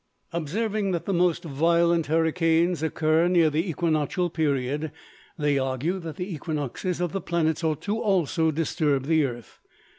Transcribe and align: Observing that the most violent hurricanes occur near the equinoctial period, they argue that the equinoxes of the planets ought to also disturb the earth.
Observing 0.33 0.89
that 0.93 1.05
the 1.05 1.13
most 1.13 1.43
violent 1.43 2.07
hurricanes 2.07 2.81
occur 2.81 3.27
near 3.27 3.51
the 3.51 3.69
equinoctial 3.69 4.31
period, 4.31 4.91
they 5.37 5.59
argue 5.59 5.99
that 5.99 6.15
the 6.15 6.33
equinoxes 6.33 6.99
of 6.99 7.11
the 7.11 7.21
planets 7.21 7.63
ought 7.63 7.83
to 7.83 7.99
also 8.01 8.49
disturb 8.49 9.03
the 9.05 9.23
earth. 9.23 9.59